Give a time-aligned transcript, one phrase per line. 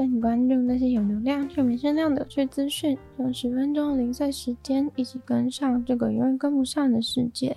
[0.00, 2.96] 带你关注那些有流量却没声量的趣资讯。
[3.18, 7.54] 用十分钟的零碎时间，一起跟上这个永远跟不上的世界。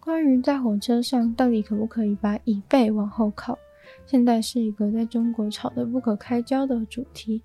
[0.00, 3.56] 关于在火车上到底可不可以把椅背往后靠？
[4.04, 7.40] 现在是一个在中国吵得不可开交的主题，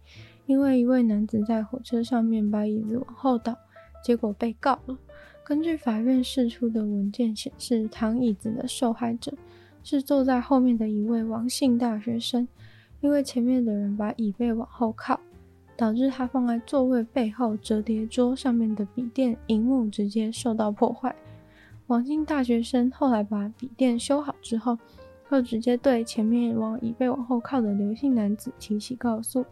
[0.48, 3.56] 因为一位男子在火车上面把椅子往后倒，
[4.04, 4.98] 结果被告了。
[5.44, 9.32] 根据法院释出的文件显示，躺椅子的受害者
[9.84, 12.48] 是坐在后面的一位王姓大学生，
[13.02, 15.20] 因为前面的人把椅背往后靠，
[15.76, 21.14] 导致他放在座位背后折叠桌上面的笔电荧幕直接受到破坏。
[21.88, 24.78] 王姓大学生后来把笔电修好之后，
[25.30, 29.46] 就直接对前面往椅背往后靠的刘姓男子提起告诉，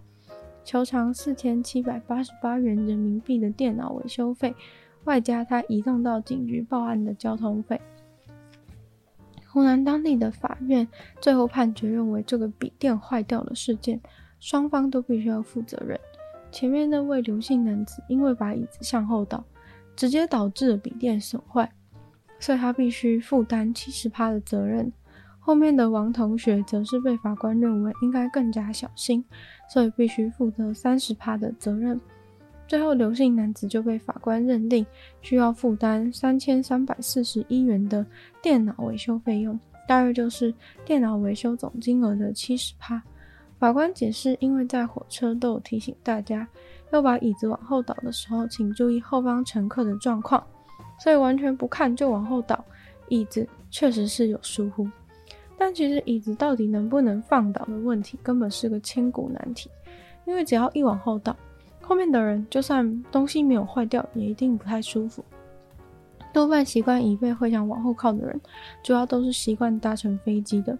[0.63, 4.53] 求偿四千七百八十八元人民币的电脑维修费，
[5.05, 7.81] 外加他移动到警局报案的交通费。
[9.51, 10.87] 湖南当地的法院
[11.19, 13.99] 最后判决认为，这个笔电坏掉的事件，
[14.39, 15.99] 双方都必须要负责任。
[16.51, 19.43] 前面那位刘姓男子因为把椅子向后倒，
[19.95, 21.71] 直接导致了笔电损坏，
[22.39, 24.91] 所以他必须负担七十趴的责任。
[25.39, 29.25] 后面的王同学则是被法官认为应该更加小心，
[29.67, 31.99] 所以必须负责三十趴的责任。
[32.69, 34.85] 最后，刘姓男子就被法官认定
[35.23, 38.05] 需要负担三千三百四十一元的
[38.43, 40.53] 电脑维修费用，大约就是
[40.85, 43.01] 电脑维修总金额的七十趴。
[43.57, 46.47] 法官解释，因为在火车都有提醒大家
[46.91, 50.45] 要把椅子往后倒的时候，请注意后方乘客的状况，
[50.99, 52.63] 所以完全不看就往后倒，
[53.07, 54.87] 椅子确实是有疏忽。
[55.57, 59.71] 但其实椅子到底能不能放倒的问题，根本是个千古难题。
[60.27, 61.35] 因为只要一往后倒，
[61.89, 65.25] 后面的人就算东西没有坏掉，也一定不太舒服。
[66.31, 68.39] 多半习惯椅背会向往后靠的人，
[68.83, 70.77] 主要都是习惯搭乘飞机的。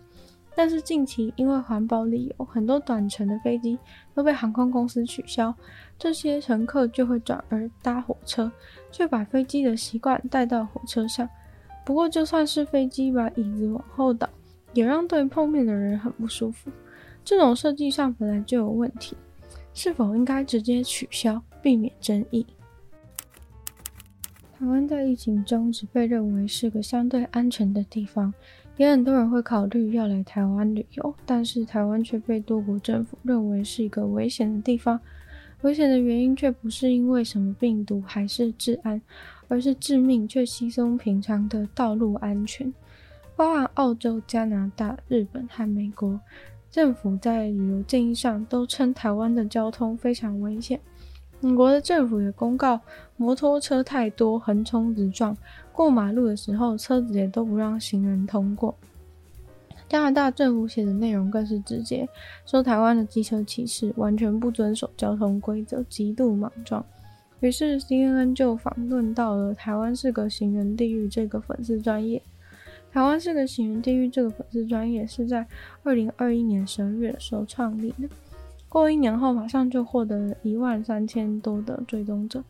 [0.56, 3.80] 但是近期因为环保理由，很多短程的飞机
[4.14, 5.52] 都被航空公司取消，
[5.98, 8.52] 这些乘客就会转而搭火车，
[8.92, 11.28] 却把飞机的习惯带到火车上。
[11.84, 14.30] 不过就算是飞机把椅子往后倒，
[14.76, 16.70] 也让对碰面的人很不舒服。
[17.26, 19.18] 这种设计上本来就有问题，
[19.74, 22.46] 是否应该直接取消，避免争议？
[24.58, 28.34] 台湾在疫情中只被认为是个相对安全的地方，
[28.76, 35.00] 也很多人会考虑要来台湾旅游，但是台湾却被多国政府认为是一个危险的地方。
[35.62, 39.02] 危险的原因却不是因为什么病毒，还是治安，
[39.48, 42.74] 而是致命却稀松平常的道路安全。
[43.36, 46.20] 包含澳洲、加拿大、日本和美国
[46.72, 50.80] 政府在旅游建议上都称台湾的交通非常危险。
[51.40, 52.80] 美国的政府也公告，
[53.16, 55.36] 摩托车太多，横冲直撞，
[55.72, 58.76] 过马路的时候车子也都不让行人通过。
[59.88, 62.08] 加拿大政府写的内容更是直接
[62.46, 66.86] 说，台湾的机车骑士完全不遵守交通规则，极度莽撞。
[67.40, 72.22] 于是 CNN 就访问到了“台湾是个行人地狱”这个粉丝专业。
[72.92, 75.46] 台湾是个行人地狱，这个粉丝专业是在
[75.84, 78.10] 二零二一年十二月的时候创立的，
[78.68, 82.44] 过一年后马上就获得了一万三千多的追踪者。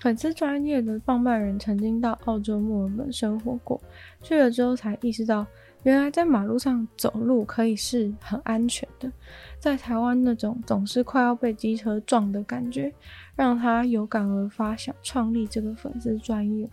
[0.00, 3.80] 粉丝专业的创办人曾经到澳洲墨尔本生活过，
[4.20, 5.46] 去了之后才意识到，
[5.84, 9.10] 原来在马路上走路可以是很安全的。
[9.58, 12.92] 在台湾那种总是快要被机车撞的感觉，
[13.34, 16.68] 让他有感而发，想创立这个粉丝专业。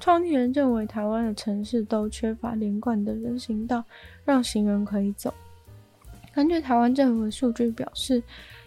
[0.00, 3.84] 创立人认为，台湾的城市都缺乏连贯的人行道，
[4.24, 5.32] 让行人可以走。
[6.34, 8.22] 根据台湾政府的数据表示，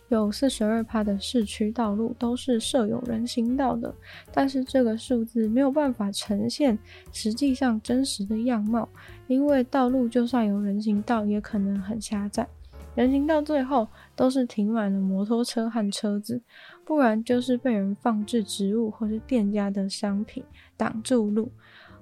[0.09, 3.94] 有四十二趴的市区道路都是设有人行道的，
[4.33, 6.77] 但是这个数字没有办法呈现
[7.13, 8.89] 实际上真实的样貌，
[9.27, 12.45] 因为道路就算有人行道，也可能很狭窄。
[12.93, 16.41] 人行道最后都是停满了摩托车和车子，
[16.83, 20.43] 不然就是被人放置植物或是店家的商品
[20.75, 21.49] 挡住路。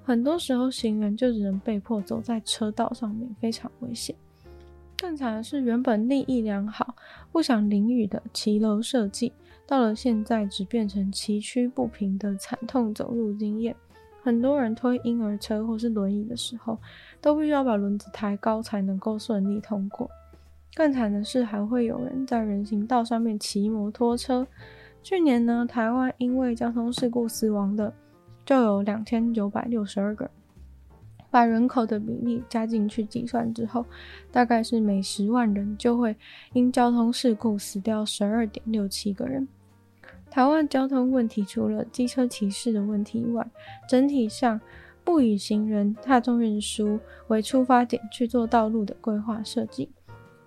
[0.02, 4.16] 很多时候行人就只能被迫走在车道上面，非常危险。
[4.98, 6.94] 更惨的是，原本利益良好、
[7.30, 9.32] 不想淋雨的骑楼设计，
[9.66, 13.74] 到了现在只变成崎岖不平的惨痛走路经验。
[14.22, 16.76] 很多人推婴儿车或是轮椅的时候，
[17.20, 20.10] 都必须要把轮子抬高才能够顺利通过。
[20.74, 24.46] 更惨的是，还会有人在人行道上面骑摩托车。
[25.02, 27.92] 去年呢，台湾因为交通事故死亡的
[28.44, 30.30] 就有两千九百六十二个，
[31.30, 33.84] 把人口的比例加进去计算之后，
[34.30, 36.14] 大概是每十万人就会
[36.52, 39.48] 因交通事故死掉十二点六七个人。
[40.30, 43.44] 台湾交通问题除了机车骑士的问题以外，
[43.88, 44.60] 整体上
[45.02, 49.90] 不以行人、大众运输为出发点去做道路的规划设计。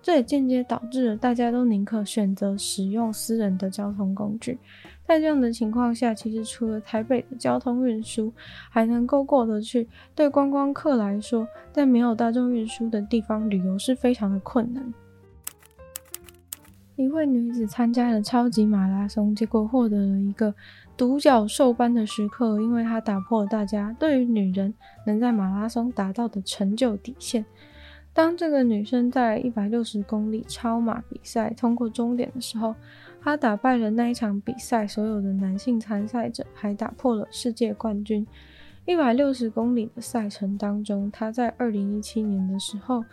[0.04, 4.58] 这也间接导致了大家都宁可选择使用私人的交通工具。
[5.06, 8.30] 在这样的情况下，其实除了台北的交通运输
[8.68, 14.92] 还能够过得去，对观光客来说，在没有大众运输的地方旅游是非常的困难。
[16.96, 20.54] 一位女子参加了超级马拉松，结果获得了一个
[20.98, 24.74] 独角兽般的时刻，因为她打破了大家对于女人
[25.06, 27.42] 能在马拉松达到的成就底线。
[28.14, 32.74] 当这个女生在一百六十公里超马比赛通过终点的时候，
[33.20, 38.24] 她打败了那一场比赛所有的男性参赛者，还打破了世界冠军。
[38.86, 43.04] 一百六十公里的赛程当中，她在二零一七年的时候。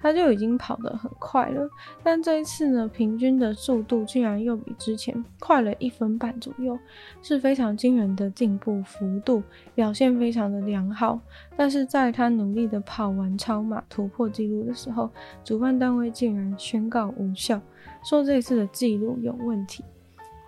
[0.00, 1.68] 他就已经跑得很快了，
[2.02, 6.78] 但这一次呢，平均的速度竟然又比之前快了一分半左右，
[7.20, 9.42] 是非常惊人的进步幅度，
[9.74, 11.20] 表现非常的良好。
[11.56, 15.10] 但是在他努力的跑完超马突破纪录的时候，
[15.42, 17.60] 主办单位竟然宣告无效，
[18.04, 19.84] 说这次的纪录有问题。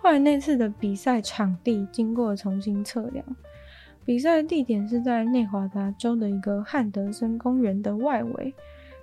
[0.01, 3.23] 后来那次的比赛场地经过重新测量，
[4.03, 8.53] 比赛地点是在内华达州的一个汉德森公园的外围。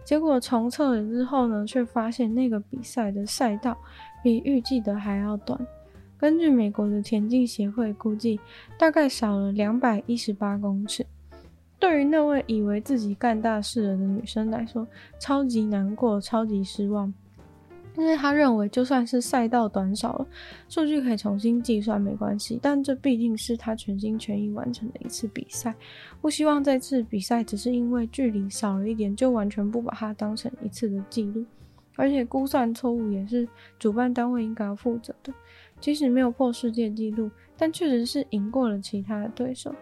[0.09, 3.77] 结果重测了之后呢，却发现那个比赛的赛道
[4.23, 5.61] 比预计的还要短。
[6.17, 8.41] 根据美国的田径协会估计，
[8.79, 11.05] 大概少了两百一十八公尺。
[11.79, 14.89] 对于那位以为自己干大事了的女生来说，
[15.21, 17.13] 超级难过，超级失望。
[17.99, 20.27] 因为他认为，就算是赛道短少了，
[20.69, 25.75] 数据可以重新计算没关系，但这毕竟是他全心全意完成的一次比赛，
[26.21, 31.45] 不希望这次比赛只是因为距离少了一点，就完全不把它当成一次的记录。
[31.97, 35.35] 而且估算错误也是主办单位应该要负责的。
[35.81, 39.75] 即使没有破世界纪录，但确实是赢过了其他的对手。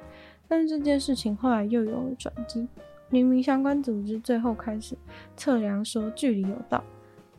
[0.49, 2.67] 但是这件事情后来又有了转机，
[3.11, 4.97] 明明相关组织最后开始
[5.37, 6.83] 测量说距离有到。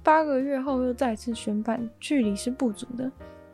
[0.08, 3.12] 八个月后又再次宣判，距离是不足的。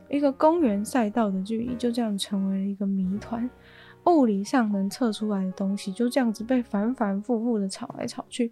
[0.08, 3.50] 一个公园赛道的距离就这样成为了一个谜团，
[4.06, 8.52] 物理上能测出来的东西就这样子被反反复复的吵来吵去。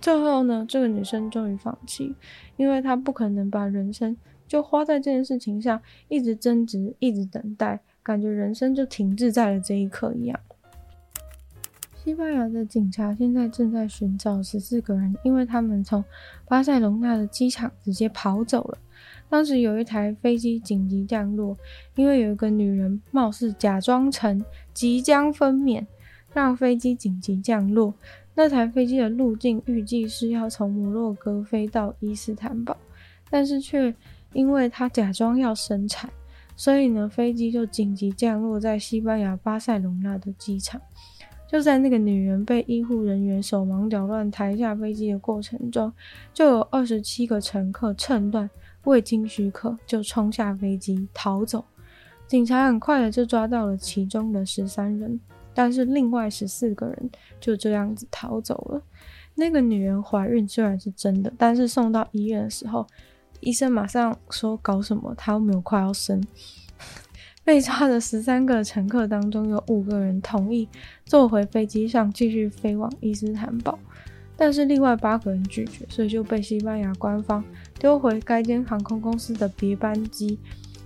[0.00, 2.14] 最后呢，这个女生终于放弃，
[2.56, 10.38] 因为她不可能把人生就花在这件事情上，一直争执，一直等待，感觉人生就停滞在了这一刻一样。
[12.06, 16.04] 西班牙的警察现在正在寻找十四个人，因为他们从
[16.46, 18.78] 巴塞隆纳的机场直接跑走了。
[19.28, 21.56] 当时有一台飞机紧急降落，
[21.96, 24.40] 因为有一个女人貌似假装成
[24.72, 25.84] 即将分娩，
[26.32, 27.92] 让飞机紧急降落。
[28.36, 32.76] 那台飞机的路径预计是要从摩洛哥飞到伊斯坦堡，
[33.28, 33.92] 但是却
[34.32, 36.08] 因为她假装要生产，
[36.54, 40.80] 所以呢，飞机就紧急降落在西班牙巴塞隆纳的机场。
[41.48, 45.92] 就在那个女人被医护人员手忙脚乱抬下飞机的过程中，
[46.34, 48.50] 就有二十七个乘客趁乱
[48.84, 51.64] 未经许可就冲下飞机逃走。
[52.26, 55.20] 警察很快的就抓到了其中的十三人，
[55.54, 58.82] 但是另外十四个人就这样子逃走了。
[59.36, 62.84] 那个女人怀孕虽然是真的，但是送到医院的时候，
[63.38, 66.20] 医生马上说搞什么，她又没有快要生。
[67.46, 70.68] 被抓的十三个乘客当中，有五个人同意
[71.04, 73.78] 坐回飞机上继续飞往伊斯坦堡，
[74.36, 77.44] 但是另外八个人拒绝，所以就被西班牙官方
[77.78, 80.36] 丢回该间航空公司的别班机。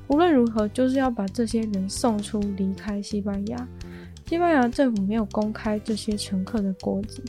[0.09, 3.69] 无论如何，就是要把这些人送出离开西班牙。
[4.27, 7.23] 西班牙政府没有公开这些乘客的国籍，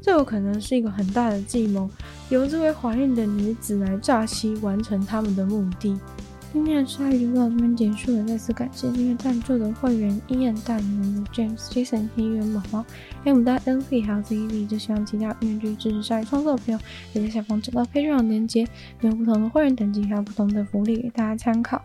[0.00, 1.88] 这有可能是一个很大的计谋，
[2.30, 5.96] 由这位怀孕的女子来诈欺，完成他们的目的。
[6.52, 12.84] 今天的鲨鱼就到这边结束了，再次感谢今天赞助的会员伊恩、大牛、James、Jason、黑渊、毛毛、
[13.24, 16.78] M 大、LP 还有 ZV，就希望其他愿意支持鲨鱼创作的朋友，
[17.14, 18.68] 也在下方找到配乐的链接，
[19.00, 21.82] 有不同的会员等级，还有不同的福利给大家参考。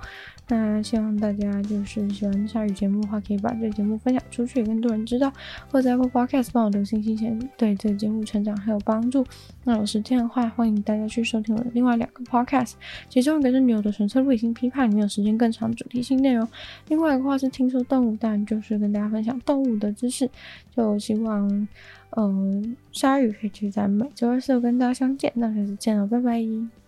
[0.50, 5.30] 那希望大家就是喜欢鲨鱼节目的话，可以把这个节目分享出去，更多人知道，
[5.70, 9.25] 或者在 Apple Podcast 帮我留星星前，对这个节目成长很有帮助。
[9.66, 12.74] 那有时间的话，欢迎大家去收听我的另外两个 Podcast，
[13.10, 16.48] 其中一个是女友的纯粹理性批判，里面有时间更长主题性内容；
[16.88, 20.30] 另外一个话是听说动物，但就是跟大家分享动物的知识。
[20.74, 21.68] 就希望，
[22.12, 26.87] 嗯、鲨鱼可以继续在每周二四跟大家相见，那下次见了，拜拜。